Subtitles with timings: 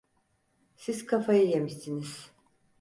[0.75, 2.31] Siz kafayı yemişsiniz.